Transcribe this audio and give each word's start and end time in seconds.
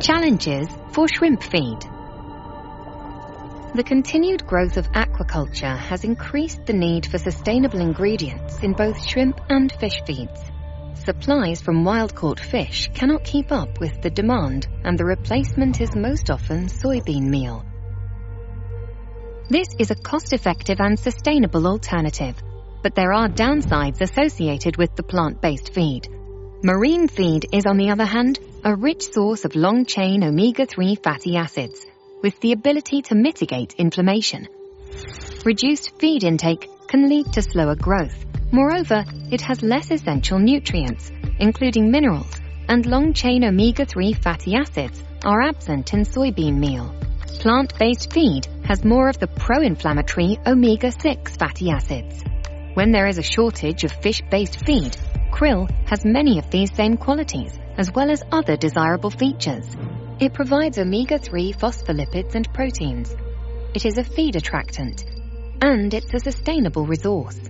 Challenges 0.00 0.66
for 0.92 1.06
shrimp 1.08 1.42
feed. 1.42 1.82
The 3.74 3.84
continued 3.84 4.46
growth 4.46 4.78
of 4.78 4.90
aquaculture 4.92 5.76
has 5.76 6.04
increased 6.04 6.64
the 6.64 6.72
need 6.72 7.04
for 7.04 7.18
sustainable 7.18 7.80
ingredients 7.80 8.62
in 8.62 8.72
both 8.72 9.06
shrimp 9.06 9.42
and 9.50 9.70
fish 9.70 10.00
feeds. 10.06 10.40
Supplies 10.94 11.60
from 11.60 11.84
wild-caught 11.84 12.40
fish 12.40 12.88
cannot 12.94 13.24
keep 13.24 13.52
up 13.52 13.78
with 13.78 14.00
the 14.00 14.08
demand 14.08 14.68
and 14.84 14.98
the 14.98 15.04
replacement 15.04 15.82
is 15.82 15.94
most 15.94 16.30
often 16.30 16.68
soybean 16.68 17.28
meal. 17.28 17.62
This 19.50 19.68
is 19.78 19.90
a 19.90 19.96
cost-effective 19.96 20.80
and 20.80 20.98
sustainable 20.98 21.66
alternative, 21.66 22.42
but 22.82 22.94
there 22.94 23.12
are 23.12 23.28
downsides 23.28 24.00
associated 24.00 24.78
with 24.78 24.96
the 24.96 25.02
plant-based 25.02 25.74
feed. 25.74 26.08
Marine 26.62 27.08
feed 27.08 27.46
is, 27.52 27.64
on 27.64 27.78
the 27.78 27.88
other 27.88 28.04
hand, 28.04 28.38
a 28.64 28.76
rich 28.76 29.12
source 29.12 29.46
of 29.46 29.56
long-chain 29.56 30.22
omega-3 30.22 31.02
fatty 31.02 31.34
acids 31.34 31.86
with 32.22 32.38
the 32.40 32.52
ability 32.52 33.00
to 33.00 33.14
mitigate 33.14 33.76
inflammation. 33.78 34.46
Reduced 35.46 35.98
feed 35.98 36.22
intake 36.22 36.68
can 36.86 37.08
lead 37.08 37.32
to 37.32 37.40
slower 37.40 37.76
growth. 37.76 38.26
Moreover, 38.52 39.06
it 39.30 39.40
has 39.40 39.62
less 39.62 39.90
essential 39.90 40.38
nutrients, 40.38 41.10
including 41.38 41.90
minerals, 41.90 42.30
and 42.68 42.84
long-chain 42.84 43.42
omega-3 43.42 44.22
fatty 44.22 44.54
acids 44.54 45.02
are 45.24 45.40
absent 45.40 45.94
in 45.94 46.00
soybean 46.00 46.58
meal. 46.58 46.94
Plant-based 47.38 48.12
feed 48.12 48.46
has 48.66 48.84
more 48.84 49.08
of 49.08 49.18
the 49.18 49.28
pro-inflammatory 49.28 50.38
omega-6 50.46 51.38
fatty 51.38 51.70
acids. 51.70 52.22
When 52.74 52.92
there 52.92 53.06
is 53.06 53.16
a 53.16 53.22
shortage 53.22 53.84
of 53.84 53.92
fish-based 53.92 54.66
feed, 54.66 54.94
krill 55.30 55.70
has 55.88 56.04
many 56.04 56.38
of 56.38 56.50
these 56.50 56.74
same 56.74 56.96
qualities, 56.96 57.58
as 57.76 57.92
well 57.92 58.10
as 58.10 58.22
other 58.30 58.56
desirable 58.56 59.10
features. 59.10 59.66
It 60.20 60.34
provides 60.34 60.78
omega-3 60.78 61.56
phospholipids 61.56 62.34
and 62.34 62.52
proteins. 62.52 63.14
It 63.74 63.86
is 63.86 63.98
a 63.98 64.04
feed 64.04 64.36
attractant, 64.36 65.04
and 65.62 65.92
it's 65.94 66.12
a 66.14 66.20
sustainable 66.20 66.86
resource. 66.86 67.49